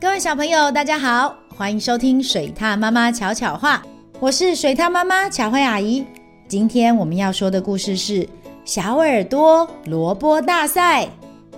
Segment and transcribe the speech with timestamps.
[0.00, 3.82] 各位小朋友，大家好，欢迎收听水獭妈妈巧巧话，
[4.18, 6.06] 我是水獭妈妈巧慧阿姨。
[6.48, 8.26] 今天我们要说的故事是
[8.64, 11.06] 小耳朵萝卜大赛。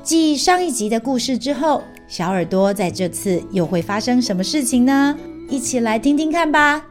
[0.03, 5.17] 继上一集的故事之后，小耳朵在这次又会发生什么事情呢？
[5.49, 6.85] 一起来听听看吧。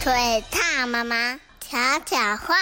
[0.00, 0.12] 水
[0.50, 2.56] 獭妈妈巧巧话，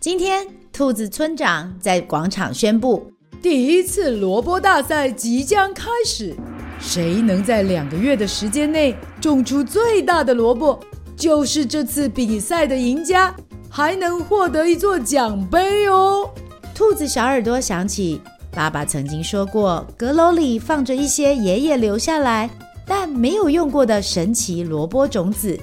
[0.00, 0.44] 今天。
[0.76, 6.36] 兔子村长在广场宣布，第一次萝卜大赛即将开始。
[6.78, 10.78] 谁能在两个月的时间内种出最大的萝卜，
[11.16, 13.34] 就是这次比赛的赢家，
[13.70, 16.28] 还能获得一座奖杯哦。
[16.74, 18.20] 兔子小耳朵想起
[18.50, 22.50] 爸爸曾经说过，阁楼里放着一些爷爷留下来
[22.86, 25.58] 但没有用过的神奇萝卜种子。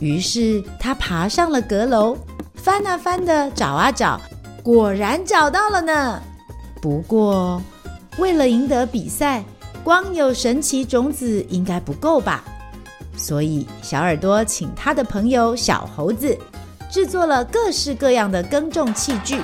[0.00, 2.14] 于是他爬上了阁楼，
[2.56, 4.20] 翻啊翻的找啊找。
[4.62, 6.22] 果然找到了呢。
[6.80, 7.60] 不过，
[8.18, 9.44] 为了赢得比赛，
[9.84, 12.44] 光有神奇种子应该不够吧？
[13.16, 16.36] 所以，小耳朵请他的朋友小猴子
[16.90, 19.40] 制作了各式各样的耕种器具。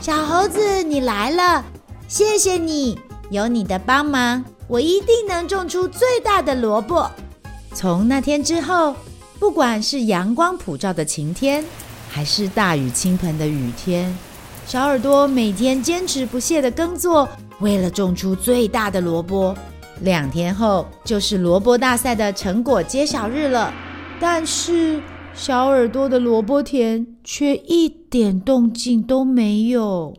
[0.00, 1.64] 小猴子，你来了，
[2.08, 2.98] 谢谢你，
[3.30, 7.08] 有你的帮忙，我一定能种出最大的萝卜。
[7.74, 8.96] 从那天之后，
[9.38, 11.64] 不管是阳光普照的晴天，
[12.08, 14.16] 还是大雨倾盆的雨天。
[14.68, 17.26] 小耳朵每天坚持不懈地耕作，
[17.60, 19.56] 为了种出最大的萝卜。
[20.02, 23.72] 两天后就是萝卜大赛的成果揭晓日了，
[24.20, 25.00] 但是
[25.32, 30.14] 小耳朵的萝卜田却一点动静都没有，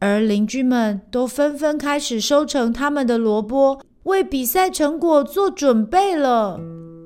[0.00, 6.60] 而邻居们都纷纷开始收成他们的萝卜，为比赛成果做准备了。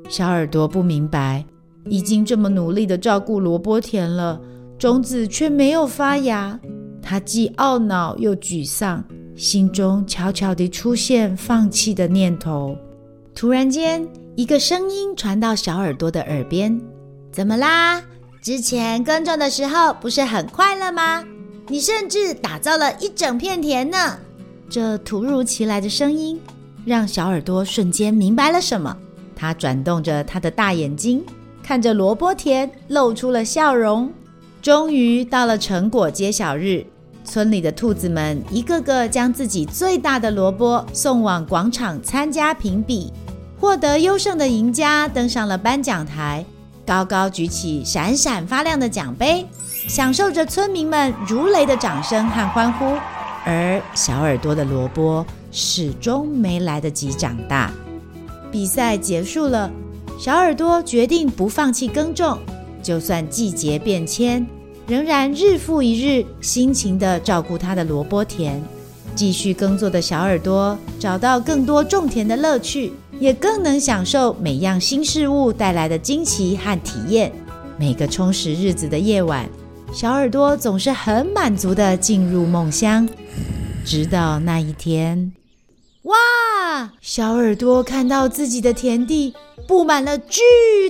[0.09, 1.45] 小耳朵不明白，
[1.85, 4.41] 已经这么努力地照顾萝卜田了，
[4.83, 6.59] 种子却没有发芽。
[7.01, 9.05] 他既懊恼又沮丧，
[9.37, 12.77] 心中悄悄地出现放弃的念头。
[13.33, 16.81] 突然间，一个声音传到小耳朵的耳边
[17.31, 18.03] ：“怎么啦？
[18.43, 21.25] 之前耕种的时候不是很快乐吗？
[21.69, 24.19] 你甚至打造了一整片田呢！”
[24.69, 26.41] 这突如其来的声音
[26.85, 28.97] 让小耳朵瞬间明白了什么。
[29.37, 31.25] 他转动着他的大眼睛，
[31.63, 34.13] 看着萝卜田，露出了笑容。
[34.63, 36.87] 终于到了成果揭晓日。
[37.25, 43.13] 村里的兔子们一个个将自己最大的萝卜送往广场参加评比，
[43.59, 46.45] 获得优胜的赢家登上了颁奖台，
[46.87, 49.45] 高高举起闪闪发亮的奖杯，
[49.89, 52.97] 享受着村民们如雷的掌声和欢呼。
[53.45, 57.73] 而小耳朵的萝卜始终没来得及长大。
[58.53, 59.71] 比赛结束了，
[60.19, 62.39] 小耳朵决定不放弃耕种，
[62.83, 64.47] 就算季节变迁。
[64.87, 68.61] 仍然日复一日辛勤地照顾他的萝卜田，
[69.15, 77.33] 继续耕作的小耳朵找到更多种田的乐趣，也更能享受每样新事物带来的惊奇和体验。
[77.79, 79.49] 每个充实日子的夜晚，
[79.93, 83.09] 小耳朵总是很满足地进入梦乡。
[83.85, 85.33] 直到那一天，
[86.03, 86.17] 哇！
[87.01, 89.35] 小耳朵看到自己的田地
[89.69, 90.41] 布满了巨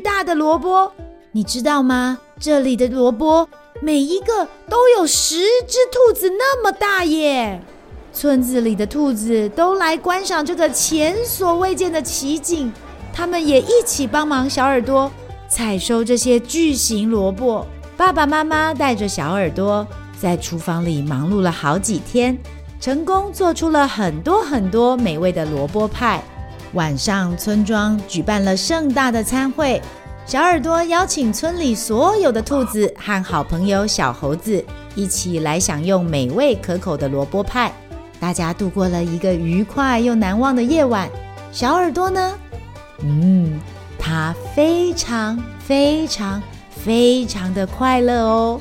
[0.03, 0.91] 大的萝卜，
[1.35, 2.19] 你知道吗？
[2.39, 3.49] 这里的萝卜。
[3.81, 7.61] 每一个都有十只兔子那么大耶！
[8.13, 12.71] 村子里的兔子都来观赏这个前所未见的奇景，
[13.13, 15.11] 他们也一起帮忙小耳朵
[15.49, 17.67] 采收这些巨型萝卜。
[17.97, 19.85] 爸爸妈妈带着小耳朵
[20.21, 22.39] 在厨房里忙碌了好几天，
[22.79, 26.23] 成功做出了很多很多美味的萝卜派。
[26.75, 29.83] 晚上，村庄举办了盛大的餐会。
[30.25, 37.73] 小耳朵邀请村里所有的兔子和好朋友小猴子一起来享用美味可口的萝卜派，
[38.21, 41.11] 大家度过了一个愉快又难忘的夜晚。
[41.51, 42.35] 小耳朵呢？
[43.01, 43.61] 嗯，
[43.99, 46.41] 它非常非常
[46.71, 48.61] 非常的快乐哦。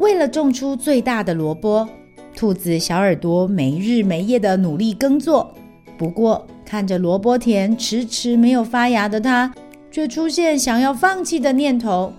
[0.00, 1.86] 为了种出最大的萝卜，
[2.34, 5.54] 兔子小耳朵没日没夜的努力耕作。
[5.98, 9.52] 不过，看着萝卜田迟迟没有发芽的它，
[9.90, 12.10] 却出现想要放弃的念头。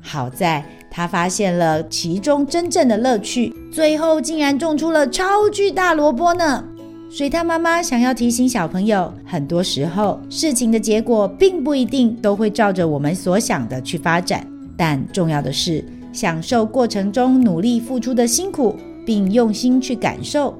[0.00, 6.64] 好在它发现了其中真正的乐趣，最后竟然种出了超巨大萝卜呢！
[7.08, 14.44] 水獭妈妈想要提醒小朋友，很多时候事情的结果并不一定都会照着我们所想的去发展，
[14.76, 15.84] 但重要的是，
[16.18, 18.74] 享受过程中努力付出的辛苦，
[19.06, 20.52] 并用心去感受，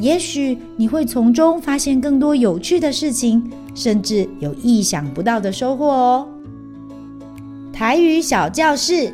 [0.00, 6.28] 也许你会从中发现更多有趣的事情，甚至有意想不到的收获哦。
[7.72, 9.12] 台语小教室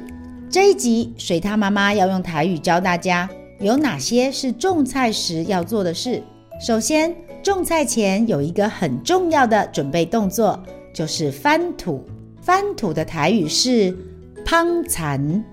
[0.49, 3.29] 这一集，水獭妈妈要用台语教大家
[3.61, 6.23] 有哪些是种菜时要做的事。
[6.67, 10.59] 首先，种菜前有一个很重要的准备动作，
[10.95, 12.03] 就是翻土。
[12.41, 13.97] 翻土的台语是
[14.45, 15.45] “捧田”，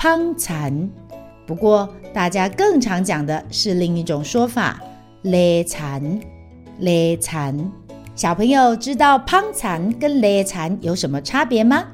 [0.00, 0.90] 捧田。
[1.46, 4.80] 不过，大家更常讲的是另一种说法
[5.20, 6.18] “犁田”，
[6.80, 7.70] 犁田。
[8.16, 11.84] 小朋友知道捧田跟犁田有什么差别吗？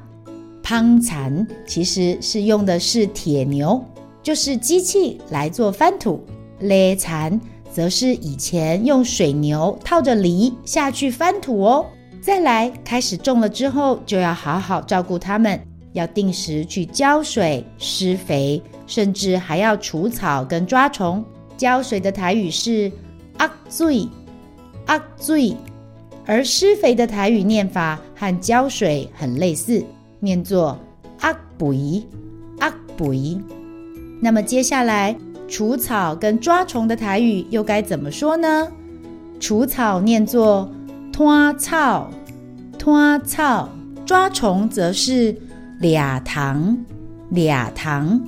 [0.63, 3.83] 捧田其实是用的是铁牛，
[4.23, 6.17] 就是机器来做翻土；
[6.61, 7.37] 犁田
[7.73, 11.85] 则是以前用水牛套着犁下去翻土哦。
[12.21, 15.59] 再来，开始种了之后，就要好好照顾它们，
[15.93, 21.23] 要定时去浇水、施肥，甚至还要除草跟抓虫。
[21.55, 22.91] 浇水的台语是
[23.39, 24.07] “压水”，
[24.87, 25.55] 压水；
[26.25, 29.83] 而施肥的台语念法和浇水很类似，
[30.19, 30.77] 念作
[31.23, 32.03] “压肥”，
[32.61, 33.41] 压肥。
[34.21, 35.15] 那么接下来，
[35.47, 38.67] 除草跟抓虫的台语又该怎么说呢？
[39.39, 40.69] 除草念作
[41.11, 42.11] “拖草”，
[42.77, 43.67] 拖草；
[44.05, 45.35] 抓虫则是
[45.79, 46.77] “俩糖”，
[47.31, 48.19] 俩糖。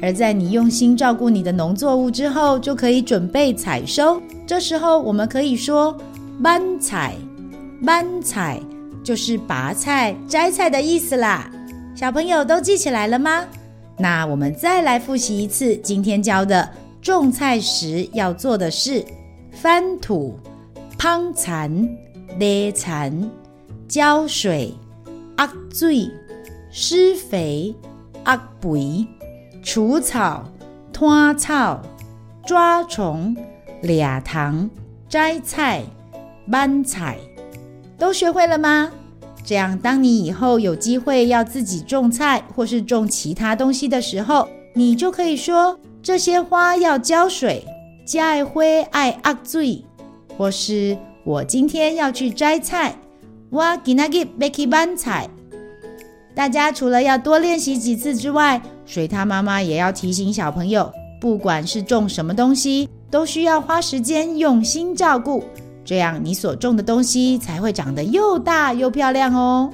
[0.00, 4.20] 而在你用心照顾你的农作物之后，就可以准备采收。
[4.46, 5.96] 这时候，我们可以说
[6.42, 7.14] “挽菜”，
[7.82, 8.60] 挽菜
[9.04, 11.50] 就是拔菜、摘菜的意思啦。
[11.94, 13.44] 小朋友都记起来了吗？
[13.98, 16.68] 那我们再来复习一次今天教的
[17.00, 19.04] 种菜时要做的事：
[19.52, 20.36] 翻土、
[20.98, 21.96] 捧田、
[22.38, 23.30] 犁田、
[23.86, 24.74] 浇水、
[25.38, 26.10] 压水、
[26.74, 27.74] 施肥、
[28.24, 29.06] 压肥、
[29.62, 30.42] 除草、
[30.90, 31.82] 拖草、
[32.46, 33.36] 抓虫、
[33.82, 34.70] 俩糖、
[35.06, 35.82] 摘菜、
[36.50, 37.18] 搬菜，
[37.98, 38.90] 都学会了吗？
[39.44, 47.66] 这样，当你以后有机会要自己种菜或是种其他东西的时候，你就可以说这些花要浇水，
[48.06, 49.84] 这些花爱压水，
[50.38, 52.96] 或是我今天要去摘菜，
[53.50, 55.28] 我今仔日要去搬菜。
[56.34, 60.90] 大家除了要多练习几次之外，水獭妈妈也要提醒小朋友，
[61.20, 65.44] 不管是种什么东西，都需要花时间用心照顾。
[65.84, 69.70] 这样，你所种的东西才会长得又大又漂亮哦。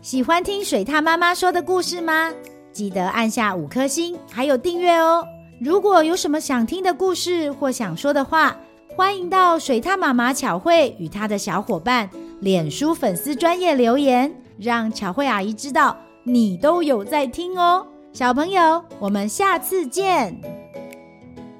[0.00, 2.30] 喜欢听水獭妈妈说的故事吗？
[2.72, 5.24] 记得按下五颗星，还有订阅哦。
[5.60, 8.56] 如果有什么想听的故事或想说的话，
[8.96, 12.08] 欢迎到水獭妈妈巧慧与她的小伙伴
[12.40, 17.84] 脸书粉丝专业留言，让巧慧阿姨知道你都有在听哦。
[18.12, 20.40] 小朋友，我们下次见。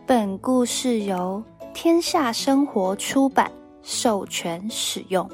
[0.06, 1.42] 本故事由
[1.74, 3.50] 天下生活出版
[3.82, 5.28] 授权使用。